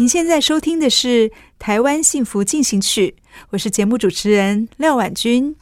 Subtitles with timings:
[0.00, 1.28] 您现在收听的是
[1.58, 3.16] 《台湾幸福进行曲》，
[3.50, 5.54] 我是节目主持人廖婉君。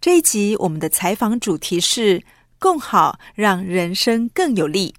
[0.00, 2.24] 这一集我们的采访主题是
[2.58, 4.96] “共好，让人生更有力”。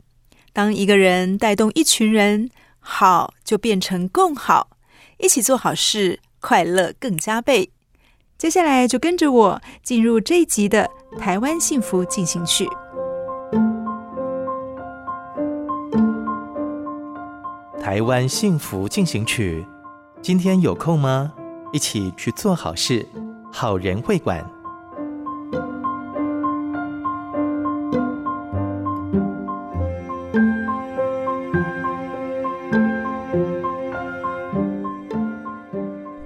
[0.53, 4.69] 当一个人带动一群人，好就变成共好，
[5.17, 7.69] 一起做好事，快乐更加倍。
[8.37, 10.89] 接下来就跟着我进入这一集的
[11.19, 12.65] 《台湾幸福进行曲》。
[17.87, 19.65] 台湾幸福进行曲，
[20.21, 21.31] 今天有空吗？
[21.71, 23.07] 一起去做好事，
[23.49, 24.45] 好人会馆。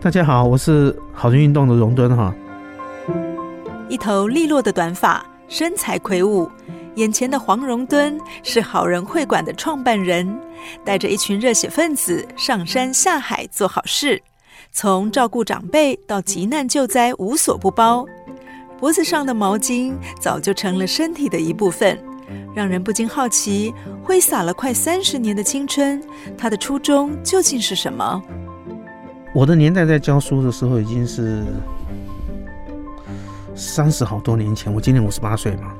[0.01, 2.33] 大家好，我是好人运动的荣敦哈。
[3.87, 6.49] 一头利落的短发，身材魁梧。
[6.95, 10.37] 眼前的黄荣敦是好人会馆的创办人，
[10.83, 14.21] 带着一群热血分子上山下海做好事，
[14.71, 18.05] 从照顾长辈到急难救灾无所不包。
[18.77, 21.97] 脖子上的毛巾早就成了身体的一部分，
[22.53, 26.03] 让人不禁好奇，挥洒了快三十年的青春，
[26.37, 28.21] 他的初衷究竟是什么？
[29.33, 31.45] 我的年代在教书的时候已经是
[33.55, 35.73] 三十好多年前，我今年五十八岁嘛。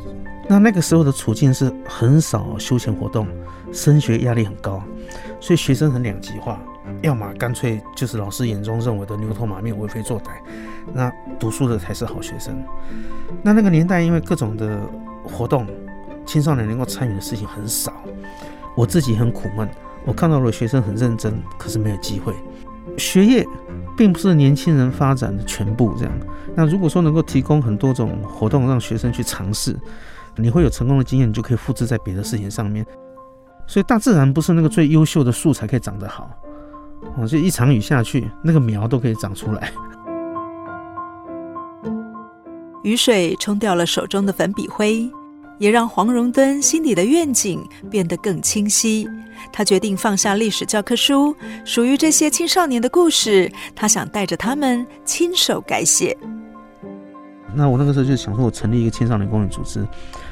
[0.51, 3.25] 那那个时候的处境是很少休闲活动，
[3.71, 4.83] 升学压力很高，
[5.39, 6.59] 所以学生很两极化，
[7.01, 10.31] 要么干脆就是老师眼中认为的牛头马面为非作歹，
[10.93, 12.61] 那读书的才是好学生。
[13.41, 14.81] 那那个年代因为各种的
[15.23, 15.65] 活动，
[16.25, 17.93] 青少年能够参与的事情很少，
[18.75, 19.65] 我自己很苦闷，
[20.03, 22.33] 我看到了学生很认真，可是没有机会。
[22.97, 23.47] 学业
[23.95, 26.11] 并不是年轻人发展的全部，这样。
[26.55, 29.79] 那如果说能够提供很多种活动让学生去尝试。
[30.35, 32.85] 你会有成功的经验，你就可以复制在别的事情上面。
[33.67, 36.29] 所以大自然不是那个最优秀的树才可以长得好，
[37.17, 39.71] 哦，就一场雨下去，那个苗都可以长出来。
[42.83, 45.07] 雨水冲掉了手中的粉笔灰，
[45.59, 49.07] 也让黄荣敦心底的愿景变得更清晰。
[49.53, 56.17] 他决定放下历史教科书，属于这些青少年的故事，他想带着他们亲手改写。
[57.53, 59.85] 那我那个时候就想说，我成立一个青少年公益组织，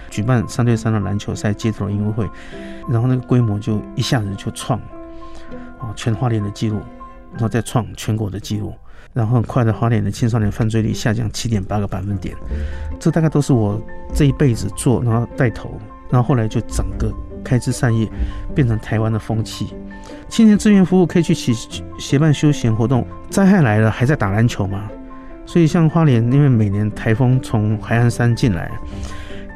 [0.09, 2.29] 举办三对三的篮球赛、街头音乐会，
[2.89, 4.85] 然后那个规模就一下子就创了
[5.79, 6.79] 啊全花莲的记录，
[7.33, 8.73] 然后再创全国的记录，
[9.13, 12.35] 然后很快的花莲的青少年犯罪率下降七点八个百分点，
[12.99, 13.81] 这大概都是我
[14.13, 17.11] 这一辈子做，然后带头，然后后来就整个
[17.43, 18.09] 开枝散叶，
[18.55, 19.73] 变成台湾的风气。
[20.27, 21.53] 青年志愿服务可以去协
[21.97, 24.89] 协办休闲活动，灾害来了还在打篮球吗？
[25.51, 28.69] 所以，像花莲，因为每年台风从海岸山进来，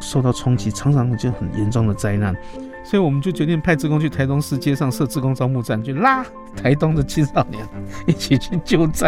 [0.02, 2.36] 受到冲击，常常就很严重的灾难。
[2.84, 7.64] 所以，我们就决定派志工去台东市街上设志工招募站，去拉台东的青少年
[8.08, 9.08] 一起去救灾。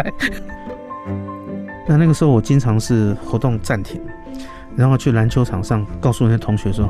[1.88, 4.00] 那那个时候，我经常是活动暂停，
[4.76, 6.88] 然后去篮球场上告诉那些同学说：“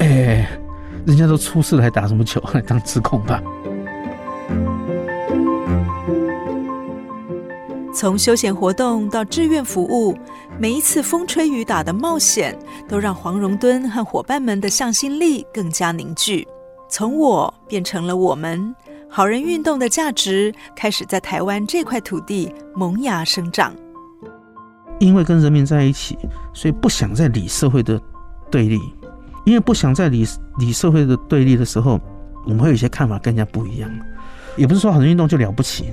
[0.00, 0.46] 哎，
[1.06, 2.38] 人家都出事了，还打什么球？
[2.52, 3.42] 来当志工吧。”
[7.98, 10.16] 从休闲活动到志愿服务，
[10.56, 12.56] 每一次风吹雨打的冒险，
[12.88, 16.46] 都让黄荣敦和伙伴们的向心力更加凝聚。
[16.88, 18.72] 从我变成了我们，
[19.10, 23.74] 好人运动的价值开始在台湾这块土地萌芽生长。
[25.00, 26.16] 因为跟人民在一起，
[26.54, 28.00] 所以不想再理社会的
[28.48, 28.78] 对立。
[29.44, 30.24] 因为不想再理
[30.60, 31.98] 理社会的对立的时候，
[32.44, 33.90] 我们会有些看法更加不一样。
[34.56, 35.92] 也不是说好人运动就了不起。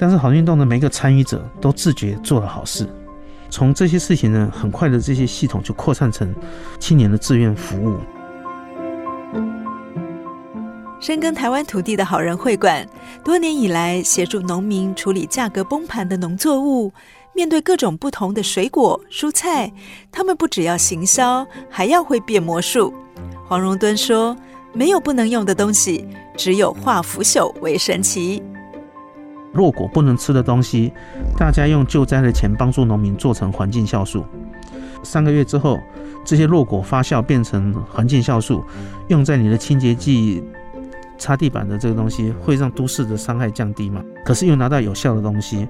[0.00, 2.88] 但是好运动的每一个参与者都自觉做了好事，
[3.50, 6.34] 从这些事情呢，很快的这些系统就扩散成
[6.78, 7.98] 青年的志愿服务。
[10.98, 12.88] 深耕台湾土地的好人会馆，
[13.22, 16.90] 多年以来协助农民处理价格崩盘的农作物。
[17.34, 19.70] 面对各种不同的水果、蔬菜，
[20.10, 22.92] 他们不只要行销，还要会变魔术。
[23.46, 24.34] 黄荣敦说
[24.72, 26.08] ：“没有不能用的东西，
[26.38, 28.42] 只有化腐朽为神奇。”
[29.52, 30.92] 落果不能吃的东西，
[31.36, 34.24] 大家用救灾的钱帮助农民做成环境酵素。
[35.02, 35.78] 三个月之后，
[36.24, 38.62] 这些落果发酵变成环境酵素，
[39.08, 40.42] 用在你的清洁剂、
[41.18, 44.04] 擦地板的这个东西，会让都市的伤害降低嘛？
[44.24, 45.66] 可是又拿到有效的东西。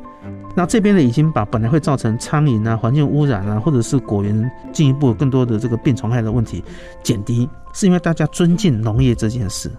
[0.56, 6.62] 那这边呢，已经把本来会造成苍蝇啊、环境污染啊，或者是果园进一步更多的这个病虫害的问题
[7.04, 9.70] 减低，是因为大家尊敬农业这件事。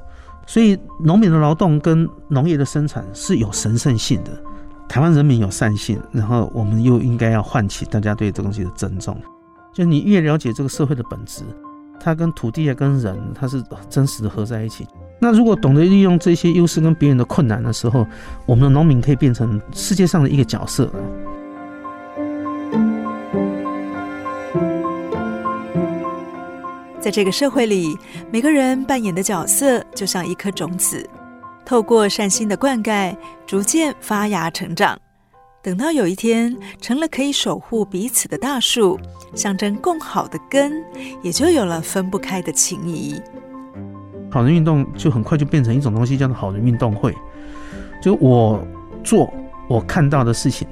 [0.45, 4.31] 所以农民的劳动跟农业的生产是有神圣性的。
[4.89, 9.17] 台湾人民有善性，然后我们又应该要唤起大家对这东西的尊重。
[9.73, 11.43] 就你越了解这个社会的本质，
[11.97, 14.85] 它跟土地啊、跟人，它是真实的合在一起。
[15.17, 18.05] 那如果懂得利用这些优势跟别人的困难的时候，
[18.45, 20.91] 我们的农民可以变成世界上的一个角色。
[27.01, 27.97] 在这个社会里，
[28.31, 31.09] 每个人扮演的角色就像一颗种子，
[31.65, 33.17] 透过善心的灌溉，
[33.47, 34.95] 逐渐发芽成长。
[35.63, 38.99] 等到有一天成了可以守护彼此的大树，
[39.33, 40.73] 象征共好的根，
[41.23, 43.19] 也就有了分不开的情谊。
[44.29, 47.17] 好人运动就很快就变成一种东西，叫做好人运动会。
[47.99, 48.63] 就我
[49.03, 49.33] 做
[49.67, 50.67] 我看到的事情，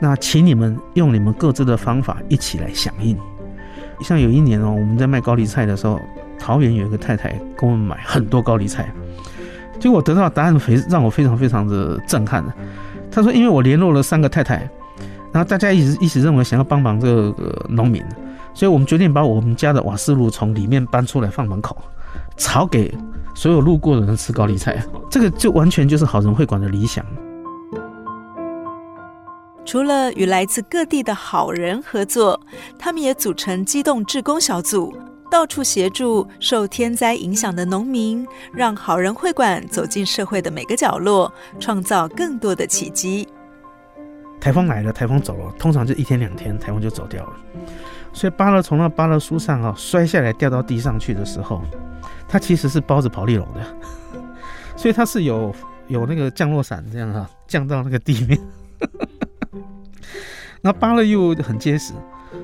[0.00, 3.16] 那请你们用你们各自的方法一起来响应。
[4.00, 6.00] 像有一年哦，我们在卖高丽菜的时候，
[6.38, 8.92] 桃园有一个太太跟我们买很多高丽菜，
[9.78, 12.44] 结果得到答案非让我非常非常的震撼。
[13.10, 14.68] 他说，因为我联络了三个太太，
[15.32, 18.04] 然后大家一直一直认为想要帮忙这个农民，
[18.52, 21.76] 所以我们决定把我们家的瓦斯炉从里面搬出来放门口。
[22.38, 22.94] 炒给
[23.34, 27.04] 所有路过的人吃高丽菜，这个就完全就是好人会馆的理想。
[29.66, 32.40] 除了与来自各地的好人合作，
[32.78, 34.96] 他们也组成机动志工小组，
[35.28, 43.28] 到处协助受天灾影响的农民，让好人会馆走进社会的每个角落，创造更多的奇迹。
[44.40, 47.32] 台风来了，台风走了，通常就一天两天，台风就走掉了。
[48.12, 51.60] 所以芭乐从那芭乐树上啊摔下来掉到地上去的时候，
[52.28, 54.20] 它其实是包着保丽龙的，
[54.76, 55.52] 所以它是有
[55.88, 58.38] 有那个降落伞这样哈，降到那个地面。
[60.60, 61.92] 那芭乐又很结实，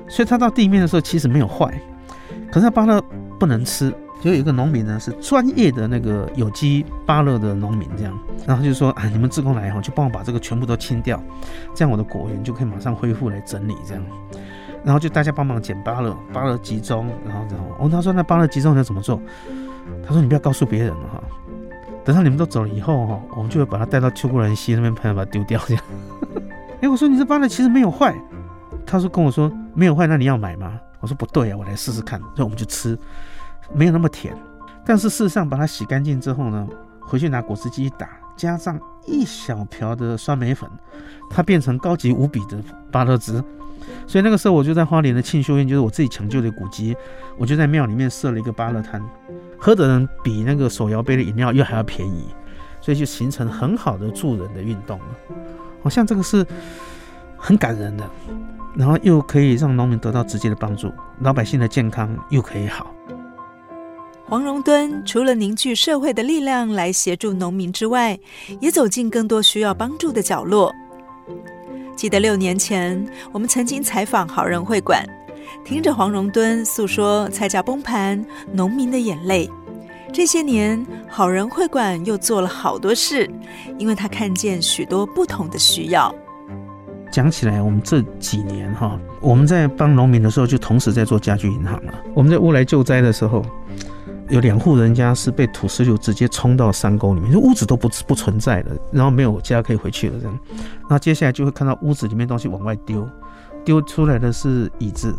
[0.07, 1.73] 所以它到地面的时候其实没有坏。
[2.51, 3.01] 可是它芭乐
[3.39, 11.21] 不能吃，就有一个农民呢是专业的那个有机芭乐的农民这样，然后就说啊，你们自工来哈，就帮我把这个全部都清掉，
[11.73, 14.03] 这样我的果园就可以马上恢复来整理这样。
[14.83, 19.19] 然后就大家帮忙捡芭乐，芭乐集中，然后然后哦，他说那芭乐集中要怎么做？
[20.05, 21.23] 他说你不要告诉别人了哈，
[22.05, 25.83] 等到你们都走了以后哈，我们就会把它带到秋姑峦溪那边朋友，把它丢掉这样。
[26.83, 28.13] 哎，我说你这芭乐其实没有坏，
[28.85, 30.77] 他说跟我说没有坏，那你要买吗？
[30.99, 32.99] 我说不对啊，我来试试看，所以我们就吃，
[33.73, 34.35] 没有那么甜，
[34.85, 36.67] 但是事实上把它洗干净之后呢，
[36.99, 40.69] 回去拿果汁机一打，加上一小瓢的酸梅粉，
[41.29, 43.41] 它变成高级无比的芭乐汁。
[44.05, 46.93] 所以那个时候我就在花莲的庆修院，就是我自己抢救的古籍，
[47.37, 49.01] 我就在庙里面设了一个芭乐摊，
[49.57, 52.25] 喝的人比那个手摇杯的饮料又还要便宜，
[52.81, 55.05] 所以就形成很好的助人的运动了。
[55.83, 56.45] 好像这个是
[57.37, 58.09] 很感人的，
[58.75, 62.89] 然后又可以让农民得到直接的帮助，老百姓的健康又可以好。
[64.25, 68.17] 黄荣敦除了凝聚社会的力量来协助农民之外，
[68.61, 70.73] 也走进更多需要帮助的角落。
[71.95, 75.05] 记得六年前，我们曾经采访好人会馆，
[75.65, 79.47] 听着黄荣敦诉说菜价崩盘、农民的眼泪。
[80.13, 83.27] 这些年，好人会馆又做了好多事，
[83.79, 86.13] 因为他看见许多不同的需要。
[87.11, 91.93] 讲起来，我们这几年哈，我们在帮农民的时候，就同时在做家具银行了。
[92.13, 93.43] 我们在乌来救灾的时候。
[94.29, 100.39] 有两户人家是被土石流直接冲到山沟里面，就屋子都不不存在了，然后没有家可以回去了这样。
[100.89, 103.07] 那接下来就会看到屋子里面东西往外丢，
[103.65, 105.13] 丢出来的是椅子、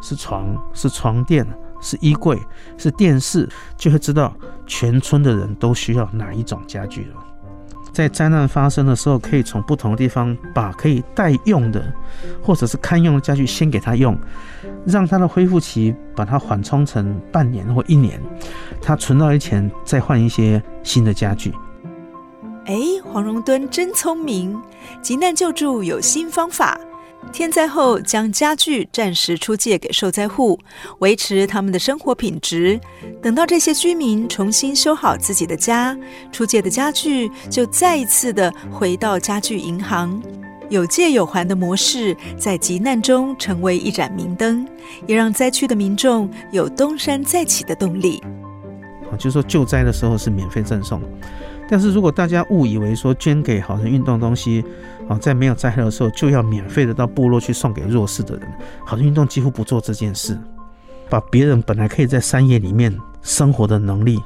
[0.00, 1.46] 是床、是床垫、
[1.86, 2.36] 是衣柜、
[2.76, 4.34] 是电视，就会知道
[4.66, 7.22] 全村的人都需要哪一种家具了。
[7.92, 11.80] 在灾难发生的时候，可以从不同的地方把可以待用的，
[12.42, 14.18] 或者是堪用的家具先给他用，
[14.84, 18.20] 让他的恢复期把它缓冲成半年或一年，
[18.82, 21.54] 他存到一钱再换一些新的家具。
[22.66, 24.60] 哎，黄荣敦真聪明，
[25.00, 26.78] 急难救助有新方法，
[27.32, 30.58] 天灾后将家具暂时出借给受灾户，
[31.00, 32.80] 维持他们的生活品质。
[33.22, 35.96] 等到这些居民重新修好自己的家，
[36.32, 40.22] 出借的家具就再一次的回到家具银行。
[40.68, 44.66] 有借有还的模式，在急难中成为一盏明灯，
[45.06, 48.20] 也让灾区的民众有东山再起的动力。
[49.10, 51.00] 啊，就是说救灾的时候是免费赠送，
[51.68, 54.64] 但是如果大家误以为说捐给好人运动东西，
[55.08, 58.52] 啊，在没有灾害的时候就要免费的到部落去送给弱势的人，
[58.84, 60.36] 好人运动几乎不做这件事，
[61.08, 64.20] 把别人本来可以在山野里面生活的能力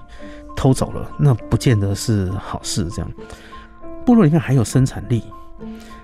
[0.57, 2.89] 偷走了，那不见得是好事。
[2.91, 3.13] 这样，
[4.07, 5.23] 部落里面还有生产力。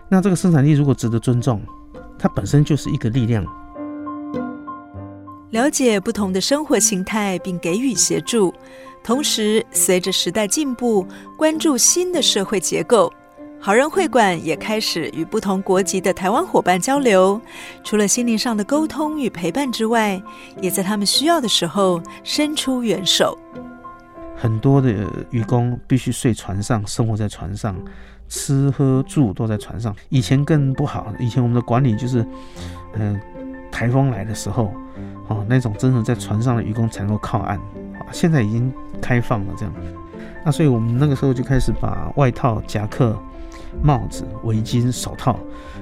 [0.08, 1.60] 那这个生产力如果值得尊重，
[2.18, 3.44] 它本身就是一个力量。
[5.50, 8.52] 了解不同的生活形态并给予协助，
[9.02, 11.06] 同时随着时代进步，
[11.38, 13.10] 关注新的社会结构。
[13.58, 17.40] 好人会馆也开始与不同国籍的台湾伙伴交流，
[17.82, 20.22] 除了心灵上的沟通与陪伴之外，
[20.60, 23.36] 也在他们需要的时候伸出援手。
[24.36, 24.94] 很多的
[25.30, 27.74] 渔工必须睡船上，生活在船上。
[28.28, 31.12] 吃喝住都在船上，以前更不好。
[31.16, 32.26] 以前我们的管理就是，
[32.94, 33.20] 嗯、
[33.70, 34.74] 台风来的时候，
[35.28, 37.56] 哦，那种真的在船上的渔工才能够靠岸。
[37.56, 39.72] 啊，现在已经开放了这样。
[40.44, 43.16] 那所以我们那个时候就开始把外套、夹克、
[43.82, 45.38] 帽子、围巾、手套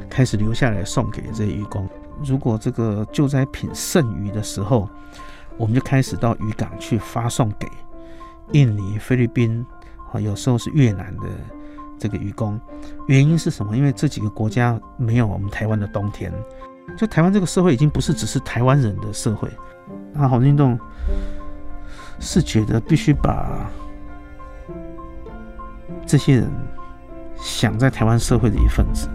[0.08, 1.88] 开始留下来送给这些渔工。
[2.22, 4.88] 如果这个救灾品剩余的时候，
[5.56, 7.68] 我们就开始到渔港去发送给
[8.52, 9.64] 印尼、菲律宾，
[10.12, 11.28] 啊，有时候是越南的。
[11.96, 12.60] 这个渔工，
[13.06, 13.74] 原因是什么？
[13.76, 16.30] 因为这几个国家没有我们台湾的冬天，
[16.98, 19.48] 就台湾这个社会已经不是只是台湾人的社会。
[20.12, 20.78] 那好运动
[22.18, 23.70] 是觉得必须把
[26.04, 26.50] 这些人
[27.44, 29.06] 想在台湾社会的一份子。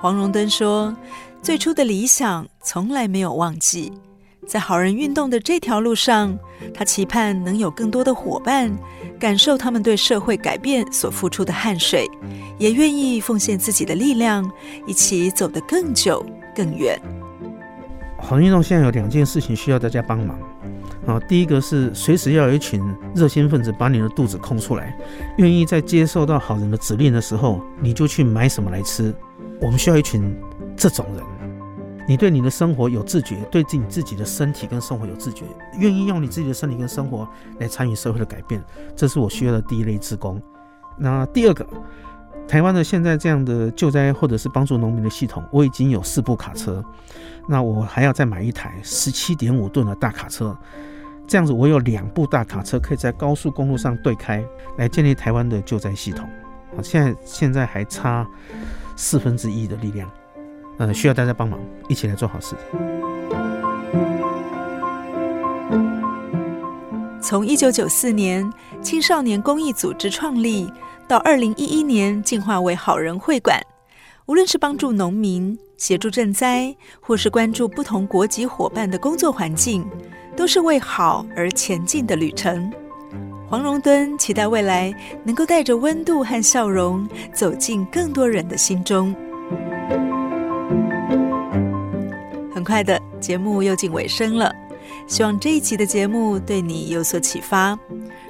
[0.00, 0.94] 黄荣登说
[1.40, 3.92] ：“最初的理想从来没有忘记。”
[4.48, 6.36] 在好人运动的这条路上，
[6.74, 8.68] 他期盼能有更多的伙伴
[9.18, 12.08] 感受他们对社会改变所付出的汗水，
[12.58, 14.50] 也愿意奉献自己的力量，
[14.86, 16.24] 一起走得更久、
[16.56, 16.98] 更远。
[18.18, 20.36] 好人运动现在有两件事情需要大家帮忙
[21.08, 22.80] 啊，第一个是随时要有一群
[23.14, 24.94] 热心分子把你的肚子空出来，
[25.38, 29.14] 愿意在接受到好人的指令的时候，你就去买什么来吃。
[29.58, 30.36] 我们需要一群
[30.76, 31.24] 这种人。
[32.06, 35.44] 你对你的生活有自觉，对自己自己的身体跟生活有自觉，
[35.78, 37.26] 愿意用你自己的身体跟生活
[37.58, 38.62] 来参与社会的改变，
[38.94, 40.40] 这是我需要的第一类职工。
[40.98, 41.66] 那第二个，
[42.46, 46.82] 台湾的现在这样的救灾或者是帮助农民的系统，我已经有四部卡车，
[47.46, 50.56] 那我还要再买一台十七点五吨的大卡车，
[51.28, 54.42] 这样子我有两部大卡车可以在高速公路上对开，
[54.78, 56.26] 来建立台湾的救灾系统。
[56.74, 58.26] 好，现在现在还差
[58.96, 60.10] 四分之一的力量。
[60.78, 62.56] 呃，需要大家帮忙，一起来做好事。
[67.20, 70.72] 从一九九四年青少年公益组织创立
[71.06, 73.60] 到二零一一年进化为好人会馆，
[74.24, 79.86] 无论是帮助农民、协助赈灾，或是关注不同国籍伙伴的工作环境，
[80.38, 82.72] 都是为好而前进的旅程。
[83.48, 89.12] 黄荣敦期待未来能够带着温度和笑容，走进更多人的心中。
[92.54, 94.54] 很快的节目又近尾声了，
[95.08, 97.76] 希望这一集的节目对你有所启发。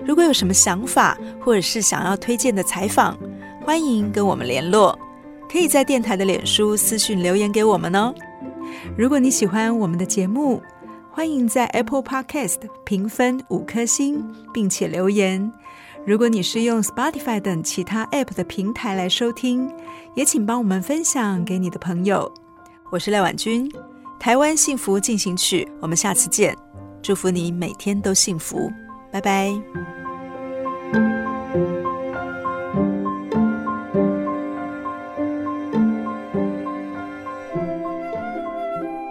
[0.03, 3.19] 如果有什么想法，或者是想要推荐的采访，
[3.67, 4.99] 欢迎跟我们联络，
[5.53, 8.15] 可以在电台的脸书私讯留言给我们哦。
[8.97, 10.63] 如果你喜欢我们的节目，
[11.19, 15.53] 欢迎在 Apple Podcast 评分五颗星，并且留言。
[16.07, 19.69] 如果你是用 Spotify 等其他 App 的平台来收听，
[20.15, 22.33] 也请帮我们分享给你的朋友。
[22.93, 23.69] 我是赖婉君。
[24.21, 26.57] 台湾幸福进行曲，我们下次见。
[27.03, 28.71] 祝福你每天都幸福，
[29.11, 29.53] 拜拜。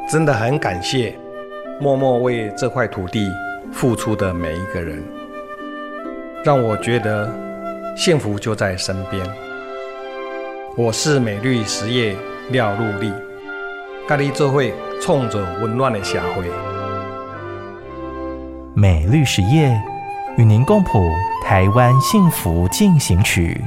[0.09, 1.19] 真的很感谢
[1.79, 3.31] 默默为这块土地
[3.71, 5.03] 付出的每一个人，
[6.43, 7.31] 让我觉得
[7.95, 9.25] 幸福就在身边。
[10.75, 12.15] 我是美绿实业
[12.49, 13.11] 廖禄立，
[14.07, 14.73] 咖喱做会。
[14.99, 16.43] 冲着温暖的社会，
[18.73, 19.71] 美绿实业
[20.37, 21.07] 与您共谱
[21.45, 23.61] 台湾幸福进行曲。